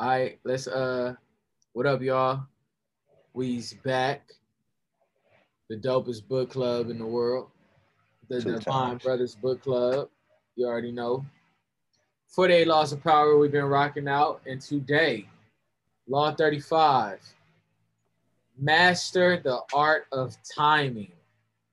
All 0.00 0.06
right, 0.08 0.38
let's 0.44 0.66
uh 0.66 1.12
what 1.74 1.84
up 1.84 2.00
y'all? 2.00 2.46
We's 3.34 3.74
back. 3.84 4.30
The 5.68 5.76
dopest 5.76 6.26
book 6.26 6.48
club 6.48 6.88
in 6.88 6.98
the 6.98 7.04
world. 7.04 7.50
The 8.30 8.40
Two 8.40 8.52
Divine 8.52 8.62
times. 8.62 9.02
Brothers 9.02 9.34
Book 9.34 9.62
Club. 9.62 10.08
You 10.56 10.66
already 10.68 10.90
know. 10.90 11.26
48 12.28 12.66
Laws 12.66 12.94
of 12.94 13.04
Power 13.04 13.36
we've 13.36 13.52
been 13.52 13.66
rocking 13.66 14.08
out. 14.08 14.40
And 14.46 14.58
today, 14.58 15.28
Law 16.08 16.34
35. 16.34 17.20
Master 18.58 19.36
the 19.44 19.60
art 19.74 20.06
of 20.12 20.34
timing. 20.56 21.12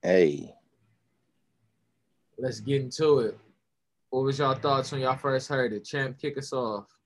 Hey, 0.02 0.54
Let's 2.38 2.60
get 2.60 2.82
into 2.82 3.20
it. 3.20 3.40
What 4.10 4.26
was 4.26 4.38
y'all 4.38 4.54
thoughts 4.54 4.92
when 4.92 5.00
y'all 5.00 5.16
first 5.16 5.48
heard 5.48 5.72
it? 5.72 5.86
Champ, 5.86 6.20
kick 6.20 6.38
us 6.38 6.52
off. 6.52 6.97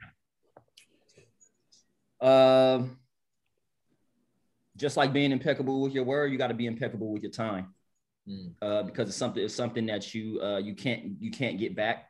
Just 4.81 4.97
like 4.97 5.13
being 5.13 5.31
impeccable 5.31 5.79
with 5.81 5.93
your 5.93 6.03
word, 6.03 6.31
you 6.31 6.37
got 6.39 6.47
to 6.47 6.55
be 6.55 6.65
impeccable 6.65 7.13
with 7.13 7.21
your 7.21 7.31
time, 7.31 7.73
Mm. 8.29 8.53
uh, 8.61 8.83
because 8.83 9.09
it's 9.09 9.17
something 9.17 9.43
it's 9.43 9.55
something 9.55 9.87
that 9.87 10.13
you 10.13 10.39
uh, 10.41 10.57
you 10.57 10.75
can't 10.75 11.19
you 11.19 11.31
can't 11.31 11.57
get 11.57 11.75
back, 11.75 12.07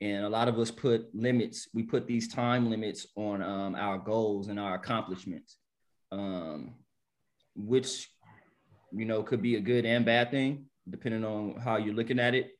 and 0.00 0.24
a 0.24 0.28
lot 0.28 0.48
of 0.48 0.58
us 0.58 0.70
put 0.70 1.14
limits. 1.14 1.68
We 1.74 1.82
put 1.82 2.06
these 2.06 2.28
time 2.28 2.70
limits 2.70 3.06
on 3.14 3.42
um, 3.42 3.74
our 3.74 3.98
goals 3.98 4.48
and 4.48 4.58
our 4.58 4.74
accomplishments, 4.74 5.58
um, 6.12 6.76
which 7.54 8.08
you 8.90 9.04
know 9.04 9.22
could 9.22 9.42
be 9.42 9.56
a 9.56 9.60
good 9.60 9.84
and 9.84 10.04
bad 10.04 10.30
thing 10.30 10.66
depending 10.88 11.24
on 11.24 11.56
how 11.60 11.76
you're 11.76 11.94
looking 11.94 12.18
at 12.18 12.34
it. 12.34 12.52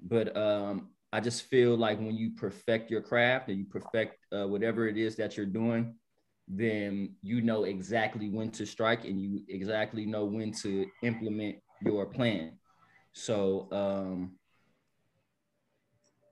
But 0.00 0.34
um, 0.36 0.90
I 1.12 1.20
just 1.20 1.42
feel 1.44 1.76
like 1.76 1.98
when 1.98 2.16
you 2.16 2.30
perfect 2.36 2.90
your 2.90 3.02
craft 3.02 3.48
and 3.48 3.58
you 3.58 3.66
perfect 3.66 4.16
uh, 4.32 4.46
whatever 4.46 4.88
it 4.88 4.96
is 4.96 5.16
that 5.16 5.36
you're 5.36 5.46
doing, 5.46 5.94
then 6.52 7.14
you 7.22 7.40
know 7.40 7.64
exactly 7.64 8.28
when 8.28 8.50
to 8.50 8.66
strike 8.66 9.04
and 9.04 9.20
you 9.20 9.42
exactly 9.48 10.04
know 10.04 10.24
when 10.24 10.50
to 10.50 10.84
implement 11.02 11.56
your 11.82 12.06
plan. 12.06 12.52
So 13.12 13.68
um, 13.70 14.32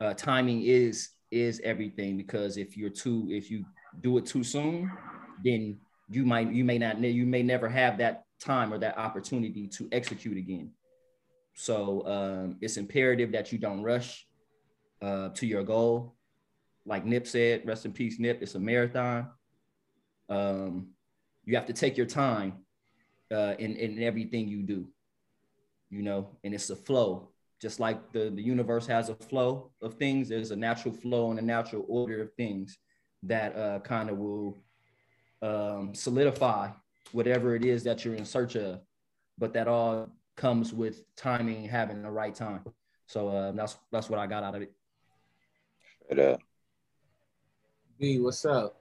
uh, 0.00 0.14
timing 0.14 0.62
is 0.62 1.10
is 1.30 1.60
everything 1.62 2.16
because 2.16 2.56
if 2.56 2.76
you're 2.76 2.90
too 2.90 3.28
if 3.30 3.50
you 3.50 3.64
do 4.00 4.18
it 4.18 4.26
too 4.26 4.42
soon, 4.42 4.90
then 5.44 5.78
you 6.10 6.24
might 6.24 6.52
you 6.52 6.64
may 6.64 6.78
not 6.78 7.00
you 7.00 7.26
may 7.26 7.42
never 7.42 7.68
have 7.68 7.98
that 7.98 8.24
time 8.40 8.72
or 8.72 8.78
that 8.78 8.98
opportunity 8.98 9.68
to 9.68 9.88
execute 9.92 10.36
again. 10.36 10.72
So 11.54 12.06
um, 12.06 12.56
it's 12.60 12.76
imperative 12.76 13.32
that 13.32 13.52
you 13.52 13.58
don't 13.58 13.82
rush 13.82 14.26
uh, 15.00 15.28
to 15.30 15.46
your 15.46 15.62
goal. 15.62 16.16
Like 16.86 17.04
Nip 17.04 17.26
said, 17.26 17.62
rest 17.66 17.84
in 17.84 17.92
peace, 17.92 18.18
Nip. 18.18 18.38
It's 18.42 18.54
a 18.54 18.60
marathon. 18.60 19.28
Um, 20.28 20.88
you 21.44 21.56
have 21.56 21.66
to 21.66 21.72
take 21.72 21.96
your 21.96 22.06
time 22.06 22.54
uh, 23.32 23.54
in, 23.58 23.76
in 23.76 24.02
everything 24.02 24.48
you 24.48 24.62
do, 24.62 24.88
you 25.90 26.02
know, 26.02 26.28
and 26.44 26.54
it's 26.54 26.70
a 26.70 26.76
flow. 26.76 27.30
Just 27.60 27.80
like 27.80 28.12
the, 28.12 28.30
the 28.30 28.42
universe 28.42 28.86
has 28.86 29.08
a 29.08 29.14
flow 29.14 29.72
of 29.82 29.94
things, 29.94 30.28
there's 30.28 30.50
a 30.50 30.56
natural 30.56 30.94
flow 30.94 31.30
and 31.30 31.38
a 31.38 31.42
natural 31.42 31.84
order 31.88 32.22
of 32.22 32.32
things 32.34 32.78
that 33.24 33.56
uh, 33.56 33.80
kind 33.80 34.10
of 34.10 34.18
will 34.18 34.56
um, 35.42 35.94
solidify 35.94 36.70
whatever 37.12 37.56
it 37.56 37.64
is 37.64 37.82
that 37.84 38.04
you're 38.04 38.14
in 38.14 38.24
search 38.24 38.56
of. 38.56 38.80
But 39.38 39.52
that 39.54 39.68
all 39.68 40.08
comes 40.36 40.72
with 40.72 41.02
timing, 41.16 41.64
having 41.64 42.02
the 42.02 42.10
right 42.10 42.34
time. 42.34 42.64
So 43.06 43.28
uh, 43.28 43.52
that's 43.52 43.78
that's 43.90 44.10
what 44.10 44.18
I 44.18 44.26
got 44.26 44.42
out 44.42 44.54
of 44.54 44.62
it. 44.62 44.72
straight 46.04 46.20
up. 46.20 46.40
B, 47.98 48.18
what's 48.18 48.44
up? 48.44 48.77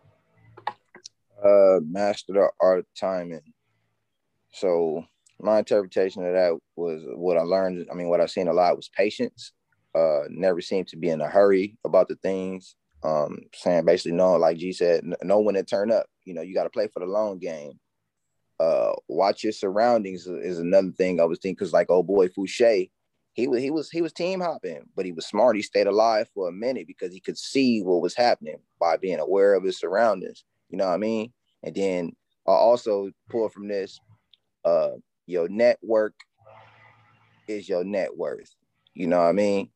Uh, 1.44 1.80
master 1.88 2.34
the 2.34 2.50
art 2.60 2.80
of 2.80 2.86
timing. 3.00 3.42
So 4.52 5.06
my 5.40 5.60
interpretation 5.60 6.26
of 6.26 6.34
that 6.34 6.58
was 6.76 7.04
what 7.16 7.38
I 7.38 7.42
learned. 7.42 7.88
I 7.92 7.94
mean, 7.94 8.10
what 8.10 8.22
I've 8.22 8.32
seen 8.32 8.48
a 8.48 8.54
lot 8.54 8.76
was 8.76 8.90
patience. 8.90 9.54
Uh, 9.94 10.24
never 10.30 10.62
seemed 10.62 10.88
to 10.90 10.98
be 10.98 11.10
in 11.10 11.22
a 11.22 11.28
hurry 11.28 11.78
about 11.86 12.08
the 12.08 12.16
things. 12.16 12.76
Um, 13.04 13.38
saying 13.54 13.86
basically 13.86 14.14
no, 14.14 14.36
like 14.36 14.58
G 14.58 14.74
said, 14.74 15.04
n- 15.04 15.16
know 15.24 15.40
when 15.40 15.56
to 15.56 15.64
turn 15.64 15.92
up. 15.92 16.08
You 16.26 16.34
know, 16.34 16.42
you 16.42 16.54
got 16.54 16.64
to 16.64 16.70
play 16.70 16.88
for 16.88 17.00
the 17.00 17.06
long 17.06 17.38
game. 17.38 17.80
Uh, 18.60 18.94
watch 19.08 19.44
your 19.44 19.54
surroundings 19.54 20.26
is 20.26 20.58
another 20.58 20.92
thing 20.92 21.22
I 21.22 21.26
was 21.26 21.38
thinking 21.38 21.56
because 21.56 21.74
like 21.74 21.92
old 21.92 22.08
boy 22.08 22.28
Fouché, 22.28 22.90
he 23.34 23.48
was 23.48 23.62
he 23.62 23.70
was 23.70 23.92
he 23.92 24.02
was 24.02 24.12
team 24.12 24.42
hopping, 24.42 24.82
but 24.96 25.06
he 25.06 25.12
was 25.12 25.28
smart. 25.28 25.56
He 25.56 25.62
stayed 25.62 25.86
alive 25.86 26.28
for 26.34 26.50
a 26.50 26.52
minute 26.52 26.88
because 26.88 27.14
he 27.14 27.20
could 27.20 27.38
see 27.38 27.82
what 27.84 28.02
was 28.02 28.16
happening 28.16 28.58
by 28.80 28.98
being 28.98 29.20
aware 29.20 29.54
of 29.54 29.64
his 29.64 29.80
surroundings. 29.80 30.44
You 30.70 30.78
know 30.78 30.88
what 30.88 30.96
I 30.96 30.98
mean? 30.98 31.32
And 31.64 31.76
then 31.76 32.12
I 32.48 32.52
also 32.52 33.10
pull 33.30 33.50
from 33.50 33.68
this, 33.68 34.00
uh, 34.64 34.92
your 35.26 35.50
network 35.50 36.14
is 37.48 37.68
your 37.68 37.84
net 37.84 38.16
worth. 38.16 38.54
You 38.94 39.08
know 39.08 39.20
what 39.20 39.30
I 39.30 39.34
mean? 39.34 39.70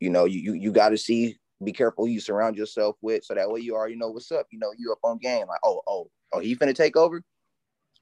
You 0.00 0.10
know, 0.10 0.24
you 0.24 0.40
you, 0.40 0.52
you 0.54 0.72
got 0.72 0.90
to 0.90 0.98
see, 0.98 1.36
be 1.62 1.72
careful 1.72 2.06
who 2.06 2.10
you 2.10 2.20
surround 2.20 2.56
yourself 2.56 2.96
with, 3.02 3.24
so 3.24 3.34
that 3.34 3.50
way 3.50 3.60
you 3.60 3.74
already 3.74 3.96
know 3.96 4.08
what's 4.08 4.32
up. 4.32 4.46
You 4.50 4.58
know, 4.58 4.72
you 4.78 4.92
up 4.92 4.98
on 5.02 5.18
game. 5.18 5.46
Like, 5.46 5.60
oh, 5.62 5.82
oh, 5.86 6.10
oh, 6.32 6.40
he 6.40 6.56
finna 6.56 6.74
take 6.74 6.96
over. 6.96 7.22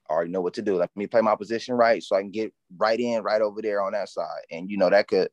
I 0.09 0.13
already 0.13 0.31
know 0.31 0.41
what 0.41 0.53
to 0.55 0.61
do. 0.61 0.77
Let 0.77 0.89
me 0.95 1.07
play 1.07 1.21
my 1.21 1.35
position 1.35 1.75
right, 1.75 2.01
so 2.01 2.15
I 2.15 2.21
can 2.21 2.31
get 2.31 2.53
right 2.77 2.99
in, 2.99 3.21
right 3.21 3.41
over 3.41 3.61
there 3.61 3.81
on 3.81 3.91
that 3.91 4.09
side. 4.09 4.43
And 4.49 4.69
you 4.69 4.77
know 4.77 4.89
that 4.89 5.07
could, 5.07 5.29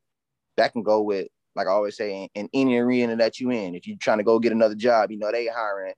that 0.57 0.73
can 0.73 0.83
go 0.83 1.03
with, 1.03 1.29
like 1.55 1.67
I 1.67 1.71
always 1.71 1.97
say, 1.97 2.25
in, 2.25 2.29
in 2.35 2.49
any 2.53 2.79
arena 2.79 3.17
that 3.17 3.39
you 3.39 3.51
in. 3.51 3.75
If 3.75 3.87
you're 3.87 3.97
trying 4.01 4.19
to 4.19 4.25
go 4.25 4.39
get 4.39 4.53
another 4.53 4.75
job, 4.75 5.11
you 5.11 5.19
know 5.19 5.31
they 5.31 5.47
hiring. 5.47 5.95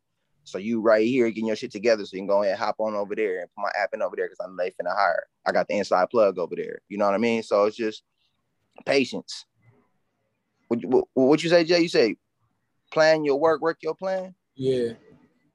So 0.49 0.59
you 0.59 0.81
right 0.81 1.07
here 1.07 1.29
getting 1.31 1.47
your 1.47 1.57
shit 1.57 1.71
together, 1.71 2.05
so 2.05 2.17
you 2.17 2.21
can 2.21 2.27
go 2.27 2.43
ahead 2.43 2.53
and 2.53 2.61
hop 2.61 2.77
on 2.79 2.95
over 2.95 3.15
there 3.15 3.41
and 3.41 3.49
put 3.55 3.63
my 3.63 3.71
app 3.81 3.91
in 3.93 4.03
over 4.03 4.17
there 4.17 4.27
because 4.27 4.41
I'm 4.45 4.57
late 4.57 4.75
finna 4.81 4.97
hire. 4.97 5.27
I 5.47 5.53
got 5.53 5.69
the 5.69 5.77
inside 5.77 6.11
plug 6.11 6.39
over 6.39 6.55
there. 6.57 6.81
You 6.89 6.99
know 6.99 7.07
what 7.07 7.15
I 7.15 7.19
mean? 7.19 7.43
So 7.43 7.65
it's 7.65 7.77
just 7.77 8.03
patience. 8.85 9.47
What, 10.69 10.85
what, 10.85 11.05
what 11.15 11.43
you 11.43 11.51
say, 11.51 11.65
Jay? 11.65 11.81
You 11.81 11.89
say 11.89 12.17
plan 12.93 13.25
your 13.25 13.39
work, 13.39 13.61
work 13.61 13.79
your 13.83 13.95
plan. 13.95 14.35
Yeah. 14.55 14.93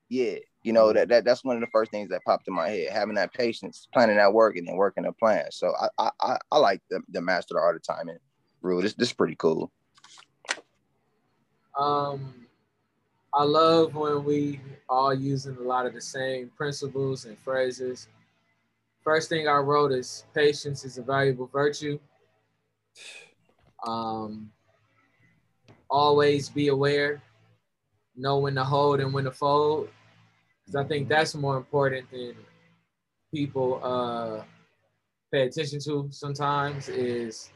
Yeah, 0.10 0.36
you 0.62 0.74
know 0.74 0.94
that, 0.94 1.10
that 1.10 1.26
that's 1.26 1.44
one 1.44 1.56
of 1.56 1.62
the 1.62 1.72
first 1.72 1.90
things 1.90 2.10
that 2.10 2.24
popped 2.24 2.48
in 2.48 2.54
my 2.54 2.70
head. 2.70 2.92
Having 2.92 3.16
that 3.16 3.34
patience, 3.34 3.88
planning 3.92 4.18
that 4.18 4.32
work, 4.32 4.56
and 4.56 4.68
then 4.68 4.76
working 4.76 5.06
a 5.06 5.14
plan. 5.14 5.46
So 5.50 5.74
I 5.80 5.88
I 5.98 6.12
I, 6.22 6.38
I 6.52 6.58
like 6.60 6.82
the, 6.92 7.02
the 7.10 7.20
master 7.20 7.56
the 7.56 7.60
art 7.60 7.76
of 7.76 7.82
timing 7.82 8.20
rule. 8.62 8.80
This 8.80 8.94
this 8.94 9.08
is 9.08 9.14
pretty 9.14 9.36
cool. 9.36 9.72
Um, 11.76 12.46
I 13.36 13.44
love 13.44 13.96
when 13.96 14.24
we 14.24 14.60
all 14.88 15.14
using 15.14 15.58
a 15.58 15.62
lot 15.62 15.88
of 15.88 15.94
the 15.94 16.02
same 16.02 16.52
principles 16.56 17.26
and 17.26 17.38
phrases. 17.40 18.08
First 19.04 19.28
thing 19.28 19.48
I 19.48 19.58
wrote 19.58 19.92
is 19.92 20.26
patience 20.36 20.86
is 20.86 21.00
a 21.00 21.02
valuable 21.02 21.48
virtue. 21.48 22.00
Um, 23.86 24.52
always 25.90 26.48
be 26.48 26.68
aware, 26.68 27.24
know 28.16 28.38
when 28.38 28.54
to 28.56 28.64
hold 28.64 29.00
and 29.00 29.12
when 29.12 29.24
to 29.24 29.32
fold. 29.32 29.90
Because 30.66 30.86
I 30.86 30.88
think 30.88 31.10
that's 31.10 31.34
more 31.34 31.58
important 31.58 32.10
than 32.12 32.36
people 33.34 33.80
uh, 33.84 34.44
pay 35.32 35.48
attention 35.48 35.80
to 35.86 36.08
sometimes 36.12 36.88
is 36.88 37.50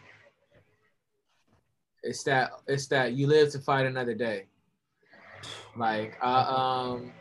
it's 2.02 2.24
that 2.24 2.52
it's 2.68 2.88
that 2.88 3.14
you 3.14 3.28
live 3.28 3.52
to 3.52 3.60
fight 3.60 3.86
another 3.86 4.16
day. 4.16 4.46
Like 5.78 6.18
I 6.24 6.94
um 6.94 7.12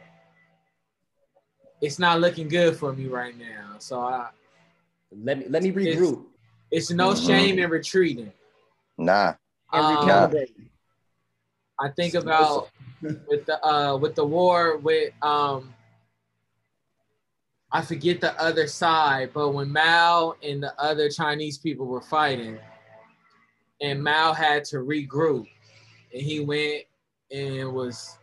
it's 1.82 1.98
not 1.98 2.20
looking 2.20 2.48
good 2.48 2.76
for 2.76 2.92
me 2.92 3.06
right 3.06 3.36
now. 3.38 3.76
So 3.78 4.00
I 4.00 4.30
Let 5.12 5.38
me 5.38 5.44
let 5.48 5.62
me 5.62 5.72
regroup 5.72 6.24
it's 6.70 6.90
no 6.90 7.10
Mhm. 7.10 7.26
shame 7.26 7.58
in 7.58 7.70
retreating. 7.70 8.32
Nah, 8.98 9.34
and 9.72 9.86
Um, 9.86 9.96
recalibrate. 9.96 10.54
I 11.78 11.90
think 11.90 12.14
about 12.14 12.70
with 13.28 13.44
the 13.46 13.64
uh 13.64 13.96
with 13.96 14.14
the 14.14 14.24
war 14.24 14.78
with 14.78 15.12
um 15.22 15.72
I 17.70 17.82
forget 17.82 18.20
the 18.20 18.40
other 18.40 18.68
side, 18.68 19.32
but 19.34 19.50
when 19.50 19.70
Mao 19.72 20.36
and 20.42 20.62
the 20.62 20.72
other 20.80 21.10
Chinese 21.10 21.58
people 21.58 21.84
were 21.86 22.00
fighting, 22.00 22.58
and 23.82 24.02
Mao 24.02 24.32
had 24.32 24.64
to 24.66 24.76
regroup, 24.76 25.46
and 26.12 26.22
he 26.22 26.40
went 26.40 26.84
and 27.30 27.72
was 27.72 28.16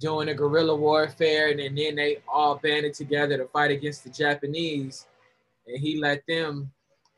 doing 0.00 0.30
a 0.30 0.34
guerrilla 0.34 0.74
warfare, 0.74 1.50
and 1.50 1.60
then, 1.60 1.74
then 1.74 1.94
they 1.94 2.18
all 2.26 2.56
banded 2.56 2.94
together 2.94 3.36
to 3.36 3.46
fight 3.46 3.70
against 3.70 4.02
the 4.02 4.10
Japanese, 4.10 5.06
and 5.66 5.78
he 5.78 6.00
let 6.00 6.22
them 6.26 6.72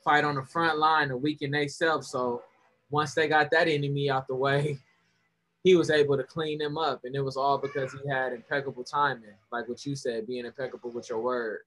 fight 0.04 0.24
on 0.24 0.34
the 0.34 0.42
front 0.42 0.78
line 0.78 1.08
to 1.08 1.16
weaken 1.16 1.52
themselves. 1.52 2.08
So 2.08 2.42
once 2.90 3.14
they 3.14 3.28
got 3.28 3.50
that 3.52 3.68
enemy 3.68 4.10
out 4.10 4.26
the 4.26 4.34
way, 4.34 4.78
he 5.64 5.76
was 5.76 5.90
able 5.90 6.16
to 6.16 6.24
clean 6.24 6.58
them 6.58 6.76
up, 6.76 7.04
and 7.04 7.14
it 7.14 7.20
was 7.20 7.36
all 7.36 7.56
because 7.56 7.92
he 7.92 8.08
had 8.10 8.32
impeccable 8.32 8.84
timing, 8.84 9.36
like 9.52 9.68
what 9.68 9.86
you 9.86 9.94
said, 9.94 10.26
being 10.26 10.44
impeccable 10.44 10.90
with 10.90 11.08
your 11.08 11.20
word. 11.20 11.60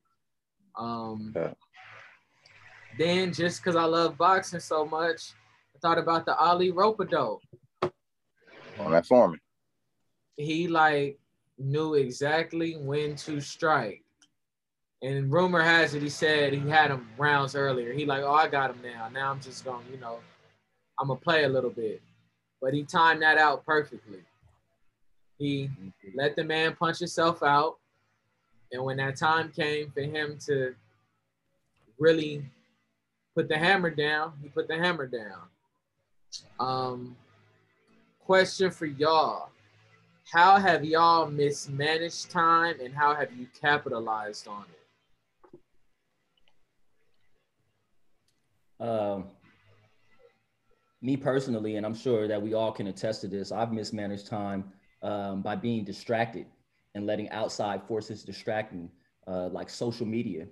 Um, 0.78 1.34
Yeah. 1.36 1.54
Then, 2.98 3.34
just 3.34 3.62
because 3.62 3.76
I 3.76 3.84
love 3.84 4.18
boxing 4.18 4.62
so 4.62 4.86
much, 4.86 5.34
I 5.76 5.80
thought 5.80 5.98
about 5.98 6.26
the 6.26 6.36
Ali 6.38 6.72
Rope-a-dope. 6.72 7.42
on 8.80 8.92
that 8.92 9.06
Foreman. 9.06 9.40
He 10.38 10.68
like 10.68 11.18
knew 11.58 11.94
exactly 11.94 12.76
when 12.78 13.16
to 13.18 13.40
strike. 13.40 14.02
And 15.02 15.32
rumor 15.32 15.62
has 15.62 15.94
it 15.94 16.02
he 16.02 16.10
said 16.10 16.54
he 16.54 16.68
had 16.70 16.92
him 16.92 17.08
rounds 17.18 17.56
earlier. 17.56 17.94
He 17.94 18.06
like, 18.06 18.24
oh, 18.24 18.34
I 18.34 18.48
got 18.48 18.72
him 18.72 18.82
now. 18.84 19.08
Now 19.10 19.32
I'm 19.32 19.40
just 19.40 19.64
gonna, 19.64 19.84
you 19.92 19.98
know, 19.98 20.20
I'm 21.00 21.08
gonna 21.08 21.20
play 21.20 21.44
a 21.44 21.50
little 21.50 21.70
bit. 21.70 22.02
But 22.62 22.74
he 22.74 22.84
timed 22.84 23.22
that 23.22 23.38
out 23.38 23.66
perfectly. 23.66 24.20
He 25.38 25.70
let 26.16 26.36
the 26.36 26.44
man 26.44 26.76
punch 26.76 27.00
himself 27.00 27.44
out. 27.44 27.78
And 28.72 28.84
when 28.84 28.98
that 28.98 29.18
time 29.18 29.52
came 29.52 29.92
for 29.92 30.02
him 30.02 30.38
to 30.48 30.74
really 32.00 32.44
put 33.36 33.48
the 33.48 33.58
hammer 33.58 33.90
down, 33.90 34.34
he 34.42 34.50
put 34.50 34.68
the 34.68 34.76
hammer 34.76 35.06
down. 35.06 35.42
Um, 36.60 37.16
question 38.26 38.72
for 38.72 38.86
y'all. 38.86 39.50
How 40.32 40.58
have 40.58 40.84
y'all 40.84 41.30
mismanaged 41.30 42.32
time 42.32 42.80
and 42.82 42.94
how 42.94 43.14
have 43.14 43.32
you 43.34 43.48
capitalized 43.62 44.48
on 44.48 44.66
it? 44.72 44.80
Um, 48.84 49.26
me 51.02 51.16
personally, 51.16 51.76
and 51.76 51.86
I'm 51.86 51.94
sure 51.94 52.28
that 52.28 52.42
we 52.42 52.56
all 52.56 52.72
can 52.72 52.88
attest 52.88 53.22
to 53.22 53.28
this, 53.28 53.52
I've 53.52 53.72
mismanaged 53.72 54.26
time 54.26 54.72
um, 55.04 55.44
by 55.44 55.56
being 55.56 55.84
distracted 55.84 56.48
and 56.96 57.06
letting 57.06 57.30
outside 57.30 57.84
forces 57.84 58.24
distract 58.24 58.74
me, 58.74 58.90
uh, 59.28 59.50
like 59.50 59.70
social 59.70 60.08
media. 60.08 60.48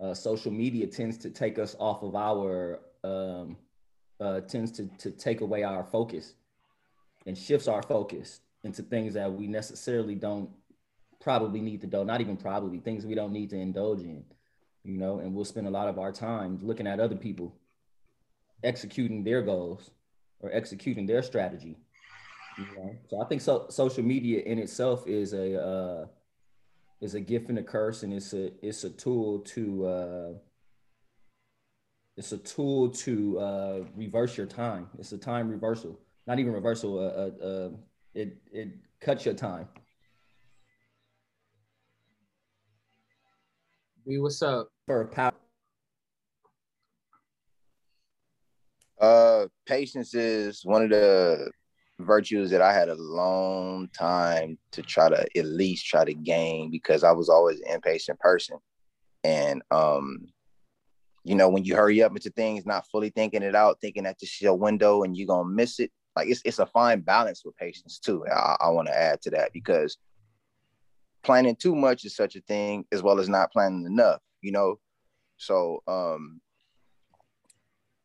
Uh, 0.00 0.12
social 0.12 0.52
media 0.52 0.86
tends 0.86 1.16
to 1.18 1.30
take 1.30 1.58
us 1.58 1.74
off 1.80 2.02
of 2.02 2.14
our, 2.14 2.80
um, 3.04 3.56
uh, 4.20 4.40
tends 4.40 4.70
to, 4.72 4.86
to 4.98 5.10
take 5.10 5.40
away 5.40 5.62
our 5.62 5.82
focus 5.82 6.34
and 7.26 7.38
shifts 7.38 7.68
our 7.68 7.82
focus 7.82 8.40
into 8.64 8.82
things 8.82 9.14
that 9.14 9.32
we 9.32 9.46
necessarily 9.46 10.14
don't 10.14 10.50
probably 11.20 11.60
need 11.60 11.80
to 11.80 11.86
do, 11.86 12.04
not 12.04 12.20
even 12.20 12.36
probably, 12.36 12.78
things 12.78 13.06
we 13.06 13.14
don't 13.14 13.32
need 13.32 13.50
to 13.50 13.56
indulge 13.56 14.00
in, 14.00 14.24
you 14.84 14.98
know, 14.98 15.18
and 15.18 15.34
we'll 15.34 15.44
spend 15.44 15.66
a 15.66 15.70
lot 15.70 15.88
of 15.88 15.98
our 15.98 16.12
time 16.12 16.58
looking 16.62 16.86
at 16.86 17.00
other 17.00 17.16
people 17.16 17.54
executing 18.64 19.24
their 19.24 19.42
goals 19.42 19.90
or 20.40 20.52
executing 20.52 21.06
their 21.06 21.22
strategy. 21.22 21.76
You 22.58 22.66
know? 22.76 22.96
So 23.08 23.22
I 23.22 23.24
think 23.24 23.40
so, 23.40 23.66
social 23.70 24.04
media 24.04 24.42
in 24.42 24.58
itself 24.58 25.06
is 25.06 25.32
a 25.32 25.60
uh, 25.60 26.06
is 27.00 27.14
a 27.14 27.20
gift 27.20 27.48
and 27.48 27.58
a 27.58 27.62
curse, 27.62 28.02
and 28.02 28.12
it's 28.12 28.32
a 28.32 28.52
it's 28.64 28.84
a 28.84 28.90
tool 28.90 29.40
to 29.40 29.86
uh, 29.86 30.32
it's 32.16 32.32
a 32.32 32.38
tool 32.38 32.90
to 32.90 33.38
uh, 33.40 33.80
reverse 33.96 34.36
your 34.36 34.46
time. 34.46 34.88
It's 34.98 35.12
a 35.12 35.18
time 35.18 35.48
reversal, 35.48 35.98
not 36.26 36.38
even 36.38 36.52
reversal. 36.52 36.98
Uh 36.98 37.70
it 38.14 38.36
it 38.52 38.68
cuts 39.00 39.24
your 39.24 39.34
time. 39.34 39.68
B, 44.06 44.18
what's 44.18 44.42
up? 44.42 44.68
For 44.86 45.06
power. 45.06 45.32
Uh, 49.00 49.46
patience 49.66 50.14
is 50.14 50.64
one 50.64 50.82
of 50.82 50.90
the 50.90 51.50
virtues 51.98 52.50
that 52.50 52.62
I 52.62 52.72
had 52.72 52.88
a 52.88 52.94
long 52.94 53.88
time 53.96 54.58
to 54.72 54.82
try 54.82 55.08
to 55.08 55.26
at 55.36 55.44
least 55.44 55.86
try 55.86 56.04
to 56.04 56.14
gain 56.14 56.70
because 56.70 57.04
I 57.04 57.12
was 57.12 57.28
always 57.28 57.60
an 57.60 57.74
impatient 57.74 58.18
person. 58.20 58.58
And 59.24 59.62
um, 59.70 60.26
you 61.24 61.34
know, 61.34 61.48
when 61.48 61.64
you 61.64 61.76
hurry 61.76 62.02
up 62.02 62.12
into 62.12 62.30
things, 62.30 62.66
not 62.66 62.86
fully 62.88 63.10
thinking 63.10 63.42
it 63.42 63.54
out, 63.54 63.78
thinking 63.80 64.04
that 64.04 64.18
this 64.20 64.30
is 64.34 64.40
your 64.40 64.56
window 64.56 65.04
and 65.04 65.16
you're 65.16 65.26
gonna 65.26 65.48
miss 65.48 65.78
it. 65.78 65.90
Like 66.14 66.28
it's 66.28 66.42
it's 66.44 66.58
a 66.58 66.66
fine 66.66 67.00
balance 67.00 67.42
with 67.44 67.56
patience 67.56 67.98
too. 67.98 68.24
I, 68.26 68.56
I 68.60 68.68
want 68.70 68.88
to 68.88 68.96
add 68.98 69.22
to 69.22 69.30
that 69.30 69.52
because 69.52 69.96
planning 71.22 71.56
too 71.56 71.74
much 71.74 72.04
is 72.04 72.14
such 72.16 72.36
a 72.36 72.40
thing 72.42 72.84
as 72.92 73.02
well 73.02 73.18
as 73.18 73.28
not 73.28 73.52
planning 73.52 73.86
enough, 73.86 74.20
you 74.40 74.52
know. 74.52 74.78
So 75.36 75.82
um 75.86 76.40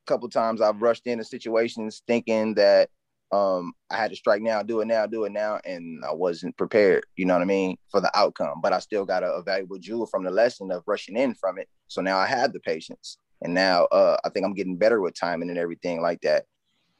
a 0.05 0.07
couple 0.07 0.29
times 0.29 0.61
I've 0.61 0.81
rushed 0.81 1.07
into 1.07 1.23
situations 1.23 2.01
thinking 2.07 2.53
that 2.55 2.89
um 3.31 3.73
I 3.89 3.97
had 3.97 4.11
to 4.11 4.15
strike 4.15 4.41
now, 4.41 4.63
do 4.63 4.79
it 4.79 4.85
now, 4.85 5.05
do 5.05 5.25
it 5.25 5.31
now, 5.31 5.59
and 5.65 6.03
I 6.05 6.13
wasn't 6.13 6.55
prepared, 6.57 7.05
you 7.17 7.25
know 7.25 7.33
what 7.33 7.41
I 7.41 7.45
mean, 7.45 7.77
for 7.91 7.99
the 7.99 8.15
outcome. 8.17 8.61
But 8.61 8.71
I 8.73 8.79
still 8.79 9.05
got 9.05 9.23
a, 9.23 9.31
a 9.33 9.43
valuable 9.43 9.79
jewel 9.79 10.05
from 10.05 10.23
the 10.23 10.31
lesson 10.31 10.71
of 10.71 10.83
rushing 10.87 11.17
in 11.17 11.35
from 11.35 11.59
it. 11.59 11.67
So 11.87 12.01
now 12.01 12.17
I 12.17 12.25
have 12.27 12.53
the 12.53 12.61
patience. 12.61 13.17
And 13.41 13.53
now 13.53 13.85
uh 13.85 14.17
I 14.23 14.29
think 14.29 14.45
I'm 14.45 14.53
getting 14.53 14.77
better 14.77 15.01
with 15.01 15.19
timing 15.19 15.49
and 15.49 15.59
everything 15.59 16.01
like 16.01 16.21
that. 16.21 16.45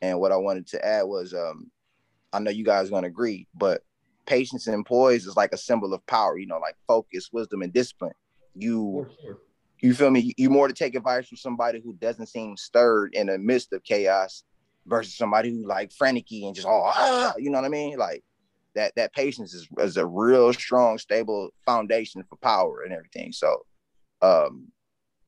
And 0.01 0.19
what 0.19 0.31
I 0.31 0.37
wanted 0.37 0.67
to 0.67 0.85
add 0.85 1.03
was 1.03 1.33
um 1.33 1.71
I 2.33 2.39
know 2.39 2.51
you 2.51 2.63
guys 2.63 2.89
gonna 2.89 3.07
agree, 3.07 3.47
but 3.55 3.81
patience 4.25 4.67
and 4.67 4.85
poise 4.85 5.25
is 5.25 5.35
like 5.35 5.53
a 5.53 5.57
symbol 5.57 5.93
of 5.93 6.05
power, 6.05 6.37
you 6.37 6.45
know, 6.45 6.59
like 6.59 6.75
focus, 6.87 7.29
wisdom, 7.31 7.61
and 7.61 7.73
discipline. 7.73 8.13
You 8.55 9.07
sure. 9.21 9.37
you 9.81 9.93
feel 9.93 10.11
me? 10.11 10.33
You 10.37 10.49
more 10.49 10.67
to 10.67 10.73
take 10.73 10.95
advice 10.95 11.27
from 11.27 11.37
somebody 11.37 11.81
who 11.83 11.93
doesn't 11.93 12.27
seem 12.27 12.57
stirred 12.57 13.13
in 13.13 13.27
the 13.27 13.37
midst 13.37 13.73
of 13.73 13.83
chaos 13.83 14.43
versus 14.85 15.15
somebody 15.15 15.51
who 15.51 15.67
like 15.67 15.91
frantic 15.91 16.31
and 16.31 16.55
just 16.55 16.67
all 16.67 16.91
ah, 16.93 17.33
you 17.37 17.49
know 17.49 17.57
what 17.57 17.65
I 17.65 17.69
mean? 17.69 17.97
Like 17.97 18.23
that 18.75 18.93
that 18.95 19.13
patience 19.13 19.53
is, 19.53 19.67
is 19.79 19.97
a 19.97 20.05
real 20.05 20.53
strong, 20.53 20.97
stable 20.97 21.49
foundation 21.65 22.23
for 22.29 22.37
power 22.37 22.81
and 22.83 22.93
everything. 22.93 23.31
So 23.31 23.65
um 24.21 24.71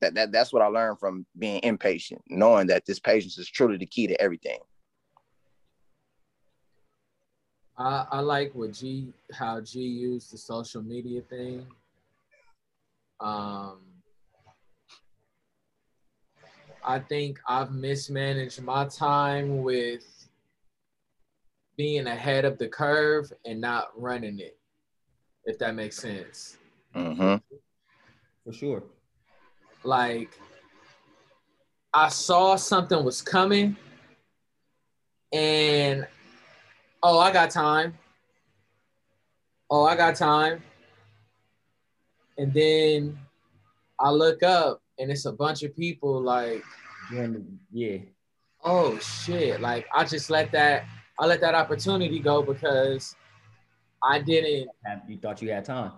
that, 0.00 0.14
that 0.14 0.32
that's 0.32 0.52
what 0.52 0.62
I 0.62 0.66
learned 0.66 0.98
from 0.98 1.26
being 1.38 1.60
impatient, 1.62 2.22
knowing 2.28 2.66
that 2.68 2.86
this 2.86 2.98
patience 2.98 3.38
is 3.38 3.48
truly 3.48 3.76
the 3.76 3.86
key 3.86 4.06
to 4.06 4.20
everything. 4.20 4.58
I, 7.76 8.06
I 8.10 8.20
like 8.20 8.54
what 8.54 8.72
G 8.72 9.12
how 9.32 9.60
G 9.60 9.80
used 9.80 10.32
the 10.32 10.38
social 10.38 10.82
media 10.82 11.22
thing. 11.22 11.66
Um 13.20 13.80
I 16.82 16.98
think 16.98 17.38
I've 17.46 17.72
mismanaged 17.72 18.62
my 18.62 18.86
time 18.86 19.62
with 19.62 20.28
being 21.76 22.06
ahead 22.06 22.44
of 22.44 22.58
the 22.58 22.68
curve 22.68 23.32
and 23.44 23.60
not 23.60 23.90
running 24.00 24.38
it, 24.38 24.58
if 25.44 25.58
that 25.58 25.74
makes 25.74 25.96
sense. 25.96 26.56
Mm-hmm. 26.94 27.36
For 28.44 28.52
sure. 28.52 28.82
Like, 29.82 30.38
I 31.92 32.08
saw 32.08 32.56
something 32.56 33.04
was 33.04 33.22
coming, 33.22 33.76
and 35.32 36.06
oh, 37.02 37.18
I 37.18 37.32
got 37.32 37.50
time. 37.50 37.98
Oh, 39.70 39.84
I 39.84 39.96
got 39.96 40.16
time. 40.16 40.62
And 42.38 42.52
then 42.52 43.18
I 43.98 44.10
look 44.10 44.42
up 44.42 44.80
and 45.00 45.10
it's 45.10 45.24
a 45.24 45.32
bunch 45.32 45.62
of 45.62 45.74
people 45.74 46.20
like 46.20 46.62
yeah 47.72 47.98
oh 48.62 48.96
shit 48.98 49.60
like 49.60 49.86
i 49.94 50.04
just 50.04 50.30
let 50.30 50.52
that 50.52 50.84
i 51.18 51.26
let 51.26 51.40
that 51.40 51.54
opportunity 51.54 52.20
go 52.20 52.42
because 52.42 53.16
i 54.02 54.18
didn't 54.18 54.68
you 55.08 55.18
thought 55.18 55.40
you 55.42 55.50
had 55.50 55.64
time 55.64 55.92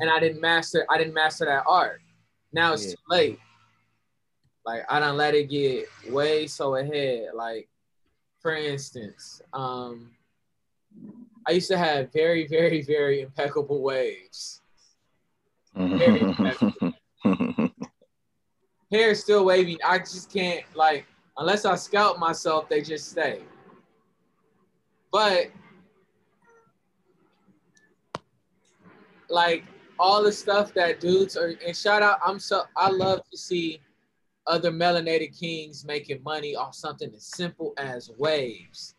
and 0.00 0.10
i 0.10 0.18
didn't 0.18 0.40
master 0.40 0.84
i 0.90 0.98
didn't 0.98 1.14
master 1.14 1.44
that 1.44 1.62
art 1.66 2.00
now 2.54 2.72
it's 2.72 2.86
yeah. 2.86 2.90
too 2.92 2.96
late 3.08 3.38
like 4.64 4.82
i 4.88 4.98
don't 4.98 5.16
let 5.16 5.34
it 5.34 5.50
get 5.50 5.86
way 6.08 6.46
so 6.46 6.76
ahead 6.76 7.28
like 7.34 7.68
for 8.40 8.54
instance 8.54 9.42
um 9.52 10.10
i 11.46 11.52
used 11.52 11.68
to 11.68 11.76
have 11.76 12.12
very 12.12 12.46
very 12.46 12.82
very 12.82 13.20
impeccable 13.20 13.82
waves 13.82 14.62
very 15.74 16.20
impeccable 16.20 16.92
hair 18.94 19.10
is 19.10 19.20
still 19.20 19.44
wavy. 19.44 19.82
I 19.82 19.98
just 19.98 20.32
can't 20.32 20.64
like 20.74 21.06
unless 21.36 21.64
I 21.64 21.74
scalp 21.74 22.18
myself, 22.18 22.68
they 22.68 22.80
just 22.80 23.10
stay. 23.10 23.40
But 25.12 25.50
like 29.28 29.64
all 29.98 30.22
the 30.22 30.32
stuff 30.32 30.74
that 30.74 31.00
dudes 31.00 31.36
are 31.36 31.54
and 31.66 31.76
shout 31.76 32.02
out, 32.02 32.18
I'm 32.24 32.38
so 32.38 32.64
I 32.76 32.90
love 32.90 33.20
to 33.30 33.38
see 33.38 33.80
other 34.46 34.70
melanated 34.70 35.38
kings 35.38 35.84
making 35.84 36.22
money 36.22 36.54
off 36.54 36.74
something 36.74 37.12
as 37.14 37.24
simple 37.24 37.72
as 37.78 38.10
waves. 38.18 38.94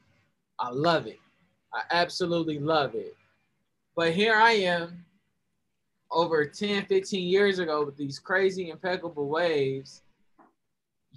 I 0.59 0.69
love 0.69 1.07
it. 1.07 1.19
I 1.73 1.81
absolutely 1.91 2.59
love 2.59 2.95
it. 2.95 3.15
But 3.95 4.13
here 4.13 4.35
I 4.35 4.51
am 4.51 5.05
over 6.11 6.45
10, 6.45 6.85
15 6.85 7.27
years 7.27 7.59
ago 7.59 7.85
with 7.85 7.97
these 7.97 8.19
crazy 8.19 8.69
impeccable 8.69 9.27
waves. 9.27 10.01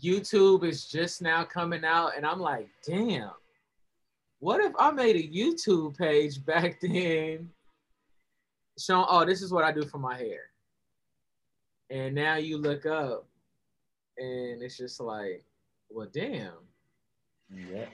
YouTube 0.02 0.64
is 0.64 0.86
just 0.86 1.22
now 1.22 1.44
coming 1.44 1.84
out, 1.84 2.12
and 2.16 2.24
I'm 2.24 2.38
like, 2.38 2.68
damn, 2.86 3.30
what 4.38 4.60
if 4.60 4.72
I 4.78 4.90
made 4.90 5.16
a 5.16 5.28
YouTube 5.28 5.96
page 5.96 6.44
back 6.46 6.80
then 6.80 7.50
showing, 8.78 9.06
oh, 9.08 9.24
this 9.24 9.42
is 9.42 9.52
what 9.52 9.64
I 9.64 9.72
do 9.72 9.84
for 9.84 9.98
my 9.98 10.16
hair. 10.16 10.50
And 11.90 12.14
now 12.14 12.36
you 12.36 12.58
look 12.58 12.86
up 12.86 13.26
and 14.16 14.62
it's 14.62 14.76
just 14.76 15.00
like, 15.00 15.44
well, 15.90 16.08
damn. 16.12 16.52
Yeah. 17.50 17.86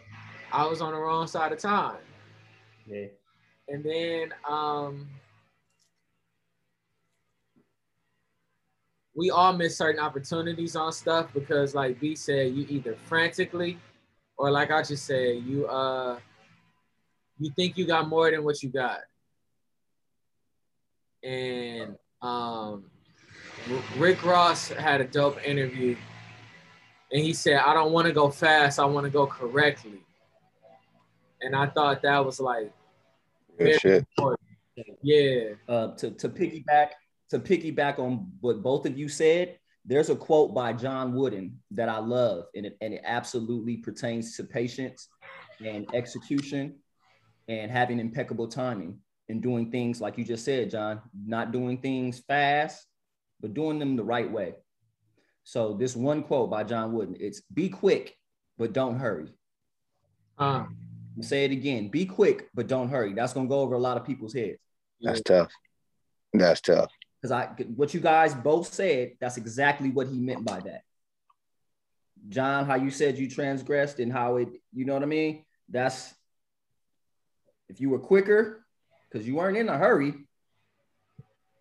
I 0.52 0.66
was 0.66 0.80
on 0.80 0.92
the 0.92 0.98
wrong 0.98 1.26
side 1.26 1.52
of 1.52 1.58
time. 1.58 1.98
Yeah. 2.86 3.06
and 3.68 3.82
then 3.82 4.34
um, 4.48 5.08
we 9.14 9.30
all 9.30 9.52
miss 9.52 9.76
certain 9.76 10.00
opportunities 10.00 10.76
on 10.76 10.92
stuff 10.92 11.32
because, 11.32 11.74
like 11.74 12.00
B 12.00 12.14
said, 12.14 12.52
you 12.52 12.66
either 12.68 12.96
frantically, 13.06 13.78
or 14.36 14.50
like 14.50 14.70
I 14.70 14.82
just 14.82 15.06
said, 15.06 15.42
you 15.44 15.66
uh, 15.66 16.18
you 17.38 17.50
think 17.56 17.78
you 17.78 17.86
got 17.86 18.08
more 18.08 18.30
than 18.30 18.44
what 18.44 18.62
you 18.62 18.68
got, 18.70 19.00
and 21.24 21.96
um, 22.22 22.84
Rick 23.96 24.24
Ross 24.24 24.68
had 24.68 25.00
a 25.00 25.04
dope 25.04 25.42
interview, 25.44 25.96
and 27.12 27.22
he 27.22 27.32
said, 27.32 27.56
"I 27.56 27.74
don't 27.74 27.92
want 27.92 28.06
to 28.06 28.12
go 28.12 28.30
fast. 28.30 28.78
I 28.78 28.84
want 28.84 29.04
to 29.04 29.10
go 29.10 29.26
correctly." 29.26 30.00
And 31.40 31.54
I 31.54 31.66
thought 31.66 32.02
that 32.02 32.24
was 32.24 32.40
like 32.40 32.72
Good 33.58 33.80
shit. 33.80 34.06
important. 34.18 34.40
Yeah. 35.02 35.50
uh, 35.68 35.88
to, 35.96 36.10
to 36.10 36.28
piggyback 36.28 36.90
to 37.30 37.38
piggyback 37.38 37.98
on 37.98 38.30
what 38.40 38.62
both 38.62 38.86
of 38.86 38.98
you 38.98 39.08
said, 39.08 39.58
there's 39.84 40.10
a 40.10 40.16
quote 40.16 40.54
by 40.54 40.72
John 40.72 41.14
Wooden 41.14 41.58
that 41.72 41.88
I 41.88 41.98
love, 41.98 42.46
and 42.54 42.66
it, 42.66 42.76
and 42.80 42.94
it 42.94 43.02
absolutely 43.04 43.76
pertains 43.78 44.36
to 44.36 44.44
patience 44.44 45.08
and 45.64 45.86
execution 45.94 46.76
and 47.48 47.70
having 47.70 48.00
impeccable 48.00 48.48
timing 48.48 48.98
and 49.28 49.42
doing 49.42 49.70
things 49.70 50.00
like 50.00 50.18
you 50.18 50.24
just 50.24 50.44
said, 50.44 50.70
John, 50.70 51.00
not 51.26 51.52
doing 51.52 51.78
things 51.78 52.20
fast, 52.20 52.86
but 53.40 53.54
doing 53.54 53.78
them 53.78 53.96
the 53.96 54.04
right 54.04 54.30
way. 54.30 54.54
So 55.44 55.74
this 55.74 55.94
one 55.96 56.22
quote 56.22 56.50
by 56.50 56.64
John 56.64 56.92
Wooden, 56.92 57.16
it's 57.20 57.42
be 57.52 57.68
quick, 57.68 58.16
but 58.58 58.72
don't 58.72 58.98
hurry. 58.98 59.28
Uh, 60.38 60.64
say 61.20 61.44
it 61.44 61.52
again, 61.52 61.88
be 61.88 62.06
quick, 62.06 62.48
but 62.54 62.66
don't 62.66 62.88
hurry. 62.88 63.12
That's 63.12 63.32
gonna 63.32 63.48
go 63.48 63.60
over 63.60 63.74
a 63.74 63.78
lot 63.78 63.96
of 63.96 64.04
people's 64.04 64.34
heads. 64.34 64.58
That's 65.00 65.20
tough. 65.20 65.52
That's 66.32 66.60
tough. 66.60 66.90
because 67.20 67.30
I 67.30 67.46
what 67.76 67.94
you 67.94 68.00
guys 68.00 68.34
both 68.34 68.72
said, 68.72 69.12
that's 69.20 69.36
exactly 69.36 69.90
what 69.90 70.08
he 70.08 70.18
meant 70.18 70.44
by 70.44 70.60
that. 70.60 70.82
John, 72.28 72.64
how 72.64 72.76
you 72.76 72.90
said 72.90 73.18
you 73.18 73.28
transgressed 73.28 73.98
and 73.98 74.12
how 74.12 74.36
it, 74.36 74.48
you 74.72 74.84
know 74.84 74.94
what 74.94 75.02
I 75.02 75.06
mean? 75.06 75.44
That's 75.68 76.12
if 77.68 77.80
you 77.80 77.90
were 77.90 77.98
quicker, 77.98 78.63
because 79.14 79.28
you 79.28 79.36
weren't 79.36 79.56
in 79.56 79.68
a 79.68 79.78
hurry. 79.78 80.12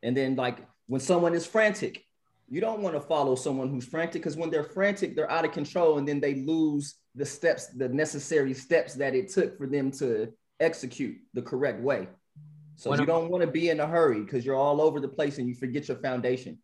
And 0.01 0.17
then 0.17 0.35
like 0.35 0.57
when 0.87 0.99
someone 0.99 1.35
is 1.35 1.45
frantic, 1.45 2.03
you 2.49 2.59
don't 2.59 2.81
want 2.81 2.95
to 2.95 2.99
follow 2.99 3.35
someone 3.35 3.69
who's 3.69 3.85
frantic 3.85 4.21
because 4.23 4.35
when 4.35 4.49
they're 4.49 4.63
frantic, 4.63 5.15
they're 5.15 5.29
out 5.31 5.45
of 5.45 5.51
control 5.51 5.99
and 5.99 6.07
then 6.07 6.19
they 6.19 6.33
lose 6.33 6.95
the 7.15 7.25
steps, 7.25 7.67
the 7.67 7.87
necessary 7.87 8.55
steps 8.55 8.95
that 8.95 9.13
it 9.13 9.29
took 9.29 9.55
for 9.55 9.67
them 9.67 9.91
to 9.91 10.33
execute 10.59 11.15
the 11.35 11.41
correct 11.43 11.79
way. 11.79 12.07
So 12.75 12.89
When 12.89 12.97
you 12.99 13.03
I'm- 13.05 13.07
don't 13.21 13.29
want 13.31 13.41
to 13.43 13.47
be 13.51 13.69
in 13.69 13.79
a 13.79 13.85
hurry 13.87 14.21
because 14.21 14.43
you're 14.43 14.55
all 14.55 14.81
over 14.81 14.99
the 14.99 15.07
place 15.07 15.37
and 15.37 15.47
you 15.47 15.53
forget 15.53 15.87
your 15.87 15.97
foundation. 15.97 16.57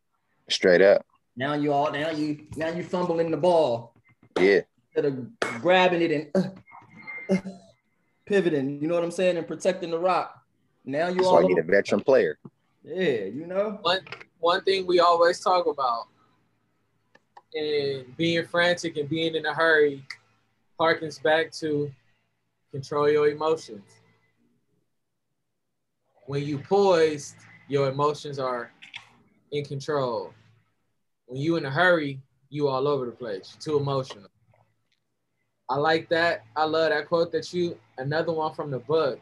Straight 0.50 0.82
up. 0.82 1.06
Now 1.38 1.54
you 1.54 1.72
all 1.72 1.92
now 1.92 2.10
you 2.10 2.48
now 2.58 2.70
you 2.70 2.82
fumbling 2.84 3.30
the 3.30 3.38
ball 3.38 3.94
Yeah. 4.40 4.62
instead 4.96 5.06
of 5.06 5.40
grabbing 5.62 6.02
it 6.02 6.12
and 6.12 6.32
uh, 6.36 7.34
uh, 7.36 7.38
pivoting. 8.26 8.82
You 8.82 8.88
know 8.88 8.96
what 8.96 9.04
I'm 9.04 9.12
saying? 9.12 9.38
And 9.38 9.48
protecting 9.48 9.92
the 9.92 10.00
rock. 10.00 10.36
Now 10.90 11.10
you 11.10 11.18
That's 11.18 11.28
all 11.28 11.34
why 11.36 11.42
you 11.42 11.50
need 11.50 11.60
a 11.60 11.64
veteran 11.64 12.02
player. 12.02 12.40
yeah, 12.84 13.26
you 13.26 13.46
know. 13.46 13.78
one 13.84 14.00
one 14.40 14.64
thing 14.64 14.88
we 14.88 15.00
always 15.00 15.40
talk 15.40 15.68
about 15.68 16.08
and 17.54 18.18
being 18.18 18.44
frantic 18.48 18.98
and 18.98 19.08
being 19.08 19.36
in 19.36 19.46
a 19.46 19.54
hurry 19.54 20.04
harkens 20.80 21.22
back 21.22 21.52
to 21.52 21.92
control 22.72 23.08
your 23.08 23.28
emotions. 23.30 23.86
When 26.26 26.44
you 26.44 26.58
poised, 26.58 27.36
your 27.68 27.90
emotions 27.90 28.40
are 28.40 28.72
in 29.52 29.66
control. 29.66 30.34
When 31.28 31.40
you 31.40 31.58
in 31.58 31.66
a 31.66 31.72
hurry, 31.72 32.20
you 32.50 32.68
all 32.68 32.88
over 32.88 33.06
the 33.06 33.12
place. 33.12 33.54
You're 33.54 33.76
too 33.76 33.82
emotional. 33.82 34.30
I 35.70 35.76
like 35.76 36.10
that. 36.10 36.46
I 36.56 36.64
love 36.64 36.90
that 36.90 37.08
quote 37.08 37.32
that 37.34 37.54
you. 37.54 37.78
Another 38.00 38.32
one 38.32 38.56
from 38.56 38.72
the 38.72 38.80
book, 38.80 39.20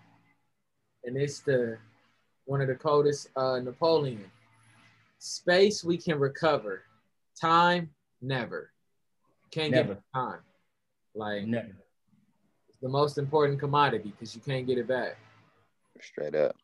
and 1.08 1.18
it's 1.18 1.40
the 1.40 1.78
one 2.46 2.62
of 2.62 2.68
the 2.68 2.76
coldest 2.76 3.30
uh, 3.36 3.60
Napoleon. 3.60 4.30
Space 5.20 5.84
we 5.84 5.98
can 5.98 6.20
recover, 6.20 6.84
time 7.40 7.90
never. 8.22 8.72
Can't 9.50 9.72
Never. 9.72 9.96
get 9.96 10.04
time. 10.14 10.40
Like 11.16 11.46
Never. 11.48 11.76
it's 12.70 12.78
the 12.82 12.90
most 12.90 13.18
important 13.18 13.60
commodity 13.60 14.12
because 14.12 14.36
you 14.36 14.42
can't 14.42 14.68
get 14.68 14.78
it 14.78 14.88
back. 14.88 15.18
Straight 16.00 16.36
up. 16.36 16.56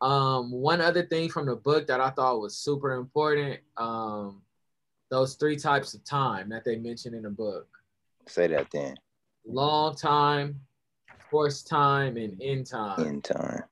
Um, 0.00 0.52
one 0.52 0.80
other 0.80 1.04
thing 1.06 1.28
from 1.30 1.46
the 1.46 1.56
book 1.56 1.86
that 1.86 2.00
I 2.00 2.10
thought 2.10 2.40
was 2.40 2.56
super 2.58 2.92
important, 2.92 3.58
um, 3.78 4.42
those 5.10 5.34
three 5.34 5.56
types 5.56 5.94
of 5.94 6.04
time 6.04 6.50
that 6.50 6.64
they 6.64 6.76
mentioned 6.76 7.14
in 7.16 7.22
the 7.22 7.30
book: 7.30 7.66
Say 8.28 8.46
that 8.48 8.68
then. 8.70 8.94
long 9.46 9.96
time, 9.96 10.60
forced 11.34 11.66
time, 11.66 12.16
and 12.16 12.40
end 12.40 12.64
time. 12.64 13.00
In 13.00 13.20
time. 13.20 13.64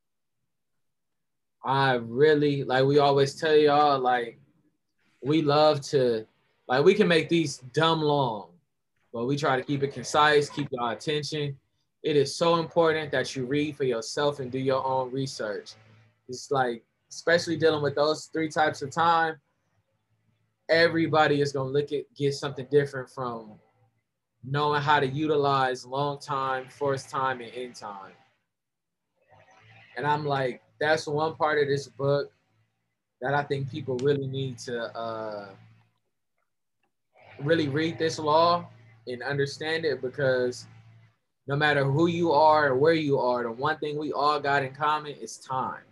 I 1.65 1.93
really 1.93 2.65
like 2.65 2.85
we 2.85 2.99
always 2.99 3.37
tell 3.37 3.55
y'all 3.55 4.01
like 4.01 4.37
we 5.23 5.43
love 5.43 5.81
to 5.93 6.27
like 6.67 6.85
we 6.85 6.93
can 6.93 7.07
make 7.07 7.29
these 7.29 7.59
dumb 7.73 8.03
long, 8.03 8.49
but 9.13 9.27
we 9.27 9.37
try 9.37 9.55
to 9.55 9.63
keep 9.63 9.85
it 9.85 9.95
concise, 9.95 10.51
keep 10.51 10.67
your 10.73 10.91
attention. 10.91 11.57
It 12.03 12.17
is 12.17 12.35
so 12.35 12.57
important 12.57 13.13
that 13.13 13.37
you 13.37 13.45
read 13.45 13.77
for 13.77 13.85
yourself 13.85 14.41
and 14.41 14.51
do 14.51 14.59
your 14.59 14.85
own 14.85 15.13
research. 15.13 15.75
It's 16.29 16.51
like 16.51 16.83
especially 17.11 17.57
dealing 17.57 17.85
with 17.85 17.95
those 17.95 18.29
three 18.33 18.49
types 18.49 18.83
of 18.83 18.91
time, 18.91 19.37
everybody 20.69 21.41
is 21.41 21.53
gonna 21.53 21.71
look 21.71 21.93
at 21.93 22.13
get 22.17 22.35
something 22.35 22.67
different 22.73 23.09
from 23.09 23.53
knowing 24.45 24.83
how 24.83 25.01
to 25.01 25.07
utilize 25.07 25.87
long 25.87 26.19
time, 26.19 26.67
forced 26.69 27.09
time, 27.11 27.41
and 27.41 27.53
end 27.55 27.75
time. 27.75 28.13
And 29.97 30.07
I'm 30.07 30.25
like, 30.27 30.63
that's 30.81 31.07
one 31.07 31.35
part 31.37 31.61
of 31.61 31.69
this 31.69 31.87
book 31.87 32.33
that 33.21 33.35
I 33.35 33.43
think 33.45 33.71
people 33.71 33.97
really 33.99 34.27
need 34.27 34.59
to 34.61 34.81
uh, 34.97 35.49
really 37.41 37.69
read 37.69 37.99
this 37.99 38.19
law 38.19 38.67
and 39.07 39.23
understand 39.23 39.85
it 39.85 40.03
because 40.03 40.67
no 41.47 41.57
matter 41.57 41.85
who 41.85 42.07
you 42.07 42.33
are 42.33 42.69
or 42.69 42.77
where 42.77 42.95
you 42.95 43.19
are, 43.19 43.43
the 43.43 43.53
one 43.53 43.79
thing 43.79 43.99
we 43.99 44.13
all 44.13 44.41
got 44.41 44.65
in 44.65 44.75
common 44.75 45.13
is 45.13 45.39
time. 45.39 45.83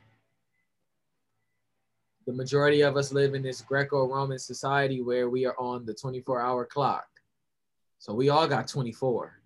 The 2.26 2.32
majority 2.32 2.82
of 2.82 2.96
us 2.96 3.12
live 3.12 3.34
in 3.34 3.42
this 3.42 3.60
Greco-Roman 3.60 4.38
society 4.38 5.02
where 5.02 5.28
we 5.28 5.46
are 5.46 5.58
on 5.58 5.84
the 5.84 5.94
24-hour 5.94 6.66
clock. 6.66 7.09
So 8.00 8.14
we 8.14 8.30
all 8.30 8.48
got 8.48 8.66
24. 8.66 9.40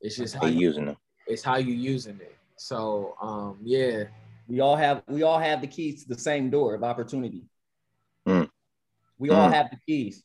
It's 0.00 0.16
just 0.16 0.34
how 0.34 0.46
you, 0.46 0.58
using 0.60 0.86
them. 0.86 0.96
it's 1.26 1.42
how 1.42 1.56
you 1.56 1.74
using 1.74 2.18
it. 2.20 2.34
So 2.56 3.14
um 3.20 3.58
yeah, 3.62 4.04
We 4.48 4.60
all 4.60 4.76
have 4.76 5.02
we 5.06 5.22
all 5.22 5.38
have 5.38 5.60
the 5.60 5.66
keys 5.66 6.02
to 6.02 6.08
the 6.08 6.18
same 6.18 6.48
door 6.50 6.74
of 6.74 6.82
opportunity. 6.82 7.44
Mm. 8.26 8.48
We 9.18 9.30
all 9.30 9.48
Mm. 9.48 9.52
have 9.52 9.70
the 9.70 9.78
keys. 9.86 10.22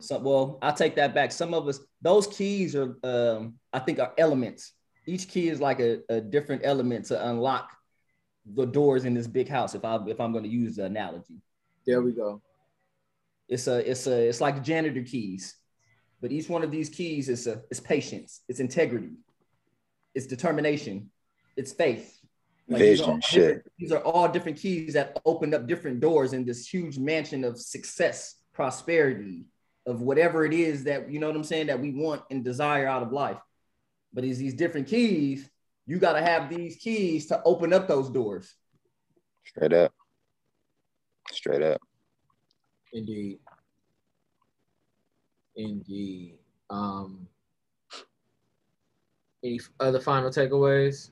So 0.00 0.18
well, 0.18 0.58
I'll 0.62 0.74
take 0.74 0.96
that 0.96 1.14
back. 1.14 1.30
Some 1.30 1.52
of 1.54 1.68
us, 1.68 1.78
those 2.00 2.26
keys 2.26 2.74
are 2.74 2.96
um, 3.04 3.54
I 3.72 3.78
think 3.80 3.98
are 4.00 4.12
elements. 4.16 4.72
Each 5.06 5.28
key 5.28 5.48
is 5.48 5.60
like 5.60 5.78
a, 5.80 6.00
a 6.08 6.20
different 6.22 6.62
element 6.64 7.04
to 7.06 7.28
unlock 7.28 7.70
the 8.46 8.66
doors 8.66 9.04
in 9.04 9.12
this 9.14 9.26
big 9.26 9.48
house. 9.48 9.74
If 9.74 9.84
I 9.84 9.96
if 10.06 10.20
I'm 10.20 10.32
going 10.32 10.44
to 10.44 10.50
use 10.50 10.76
the 10.76 10.86
analogy, 10.86 11.42
there 11.86 12.00
we 12.00 12.12
go. 12.12 12.40
It's 13.48 13.66
a 13.66 13.88
it's 13.90 14.06
a 14.06 14.28
it's 14.28 14.40
like 14.40 14.62
janitor 14.62 15.02
keys, 15.02 15.54
but 16.20 16.32
each 16.32 16.48
one 16.48 16.62
of 16.62 16.70
these 16.70 16.88
keys 16.88 17.28
is 17.28 17.46
a 17.46 17.62
is 17.70 17.80
patience, 17.80 18.42
it's 18.48 18.60
integrity, 18.60 19.12
it's 20.14 20.26
determination, 20.26 21.10
it's 21.56 21.72
faith. 21.72 22.18
Like, 22.66 22.80
these 22.80 23.00
are 23.02 23.10
all 23.12 23.20
shit. 23.20 23.40
different- 23.40 23.72
These 23.78 23.92
are 23.92 24.00
all 24.00 24.28
different 24.28 24.58
keys 24.58 24.94
that 24.94 25.20
open 25.26 25.52
up 25.52 25.66
different 25.66 26.00
doors 26.00 26.32
in 26.32 26.46
this 26.46 26.66
huge 26.66 26.98
mansion 26.98 27.44
of 27.44 27.60
success, 27.60 28.36
prosperity, 28.54 29.44
of 29.84 30.00
whatever 30.00 30.46
it 30.46 30.54
is 30.54 30.84
that 30.84 31.10
you 31.10 31.18
know 31.18 31.26
what 31.26 31.36
I'm 31.36 31.44
saying 31.44 31.66
that 31.66 31.78
we 31.78 31.90
want 31.90 32.22
and 32.30 32.42
desire 32.42 32.86
out 32.86 33.02
of 33.02 33.12
life. 33.12 33.36
But 34.14 34.24
it's 34.24 34.38
these 34.38 34.54
different 34.54 34.86
keys. 34.88 35.46
You 35.86 35.98
got 35.98 36.14
to 36.14 36.22
have 36.22 36.48
these 36.48 36.76
keys 36.76 37.26
to 37.26 37.42
open 37.44 37.74
up 37.74 37.86
those 37.86 38.08
doors. 38.08 38.54
Straight 39.44 39.74
up. 39.74 39.92
Straight 41.30 41.60
up. 41.62 41.82
Indeed. 42.94 43.40
Indeed. 45.56 46.38
Um, 46.70 47.26
any 49.42 49.60
other 49.80 50.00
final 50.00 50.30
takeaways? 50.30 51.10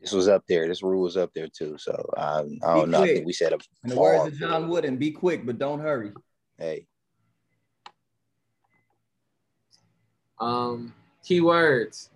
This 0.00 0.12
was 0.12 0.28
up 0.28 0.44
there. 0.46 0.68
This 0.68 0.82
rule 0.82 1.02
was 1.02 1.16
up 1.16 1.32
there 1.34 1.48
too. 1.48 1.76
So 1.78 2.08
I, 2.16 2.42
I 2.62 2.74
don't 2.74 2.90
know. 2.90 3.02
I 3.02 3.06
think 3.08 3.26
we 3.26 3.32
said 3.32 3.52
a 3.52 3.58
In 3.82 3.90
the 3.90 3.98
words 3.98 4.32
of 4.32 4.38
John 4.38 4.68
Wooden, 4.68 4.98
be 4.98 5.10
quick, 5.10 5.44
but 5.44 5.58
don't 5.58 5.80
hurry. 5.80 6.12
Hey, 6.58 6.86
Um, 10.38 10.94
keywords. 11.24 12.10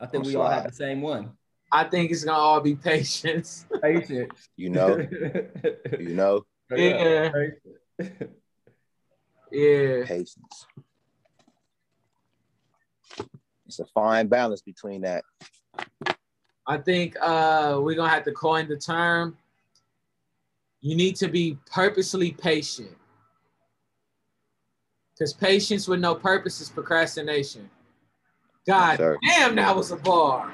I 0.00 0.06
think 0.06 0.24
I'm 0.24 0.28
we 0.28 0.36
all 0.36 0.48
have 0.48 0.64
the 0.64 0.72
same 0.72 1.02
one. 1.02 1.37
I 1.70 1.84
think 1.84 2.10
it's 2.10 2.24
gonna 2.24 2.38
all 2.38 2.60
be 2.60 2.74
patience. 2.74 3.66
Patience. 3.82 4.48
You 4.56 4.70
know, 4.70 4.96
you 5.98 6.14
know, 6.14 6.46
Yeah. 6.74 7.30
Patience. 7.30 8.32
yeah. 9.52 10.04
patience. 10.06 10.66
It's 13.66 13.78
a 13.80 13.84
fine 13.86 14.28
balance 14.28 14.62
between 14.62 15.02
that. 15.02 15.24
I 16.66 16.78
think 16.78 17.16
uh, 17.20 17.78
we're 17.82 17.96
gonna 17.96 18.08
have 18.08 18.24
to 18.24 18.32
coin 18.32 18.66
the 18.68 18.76
term. 18.76 19.36
You 20.80 20.96
need 20.96 21.16
to 21.16 21.28
be 21.28 21.58
purposely 21.70 22.30
patient. 22.32 22.96
Because 25.12 25.32
patience 25.34 25.88
with 25.88 26.00
no 26.00 26.14
purpose 26.14 26.60
is 26.60 26.68
procrastination. 26.70 27.68
God 28.66 28.96
sir. 28.98 29.18
damn, 29.26 29.56
that 29.56 29.74
was 29.74 29.90
a 29.90 29.96
bar. 29.96 30.52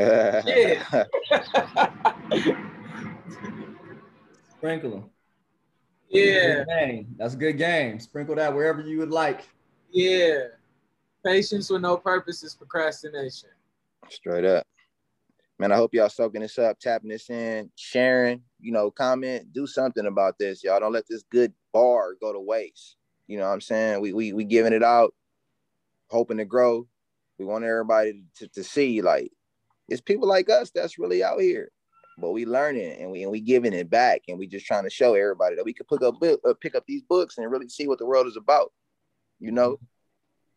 Sprinkle 4.56 4.90
them. 4.90 5.10
yeah, 6.10 6.56
Good 6.56 6.66
game. 6.68 7.14
That's 7.18 7.34
a 7.34 7.36
good 7.36 7.58
game. 7.58 8.00
Sprinkle 8.00 8.34
that 8.36 8.54
wherever 8.54 8.80
you 8.80 8.98
would 8.98 9.10
like. 9.10 9.48
yeah. 9.90 10.38
Patience 11.24 11.68
with 11.68 11.82
no 11.82 11.98
purpose 11.98 12.42
is 12.42 12.54
procrastination. 12.54 13.50
Straight 14.08 14.46
up. 14.46 14.66
Man, 15.58 15.70
I 15.70 15.76
hope 15.76 15.92
y'all 15.92 16.08
soaking 16.08 16.40
this 16.40 16.58
up, 16.58 16.78
tapping 16.78 17.10
this 17.10 17.28
in, 17.28 17.70
sharing, 17.76 18.40
you 18.58 18.72
know, 18.72 18.90
comment, 18.90 19.52
do 19.52 19.66
something 19.66 20.06
about 20.06 20.38
this. 20.38 20.64
Y'all 20.64 20.80
don't 20.80 20.94
let 20.94 21.06
this 21.06 21.22
good 21.30 21.52
bar 21.74 22.14
go 22.18 22.32
to 22.32 22.40
waste. 22.40 22.96
You 23.26 23.36
know 23.36 23.46
what 23.46 23.52
I'm 23.52 23.60
saying? 23.60 24.00
We 24.00 24.14
we 24.14 24.32
we 24.32 24.44
giving 24.44 24.72
it 24.72 24.82
out, 24.82 25.12
hoping 26.08 26.38
to 26.38 26.46
grow. 26.46 26.86
We 27.38 27.44
want 27.44 27.64
everybody 27.64 28.24
to, 28.36 28.48
to 28.48 28.64
see 28.64 29.02
like 29.02 29.30
it's 29.90 30.00
people 30.00 30.28
like 30.28 30.48
us 30.48 30.70
that's 30.70 30.98
really 30.98 31.22
out 31.22 31.40
here. 31.40 31.70
But 32.16 32.30
we 32.30 32.46
learning 32.46 32.96
and 33.00 33.10
we 33.10 33.22
and 33.22 33.32
we 33.32 33.40
giving 33.40 33.72
it 33.72 33.90
back 33.90 34.22
and 34.28 34.38
we 34.38 34.46
just 34.46 34.66
trying 34.66 34.84
to 34.84 34.90
show 34.90 35.14
everybody 35.14 35.56
that 35.56 35.64
we 35.64 35.74
can 35.74 35.86
pick 35.86 36.02
up 36.02 36.14
uh, 36.22 36.54
pick 36.60 36.74
up 36.74 36.84
these 36.86 37.02
books 37.02 37.36
and 37.36 37.50
really 37.50 37.68
see 37.68 37.88
what 37.88 37.98
the 37.98 38.06
world 38.06 38.26
is 38.26 38.36
about. 38.36 38.72
You 39.38 39.52
know, 39.52 39.78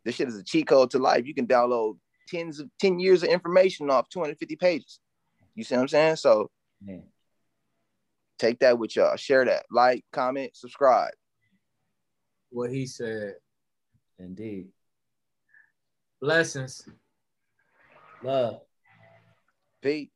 this 0.06 0.16
shit 0.16 0.28
is 0.28 0.38
a 0.38 0.44
cheat 0.44 0.68
code 0.68 0.92
to 0.92 1.00
life. 1.00 1.25
You 1.25 1.34
can 1.34 1.48
download 1.48 1.98
tens 2.28 2.60
of 2.60 2.70
10 2.80 3.00
years 3.00 3.24
of 3.24 3.30
information 3.30 3.90
off 3.90 4.10
250 4.10 4.56
pages. 4.58 5.00
You 5.56 5.63
see 5.63 5.75
what 5.75 5.82
I'm 5.82 5.88
saying? 5.88 6.16
So 6.18 6.52
Man. 6.82 7.04
take 8.38 8.60
that 8.60 8.78
with 8.78 8.96
y'all. 8.96 9.16
Share 9.16 9.46
that. 9.46 9.66
Like, 9.72 10.04
comment, 10.12 10.56
subscribe. 10.56 11.13
What 12.50 12.72
he 12.72 12.86
said. 12.86 13.36
Indeed. 14.20 14.68
Blessings. 16.22 16.88
Love. 18.22 18.62
Pete. 19.84 20.12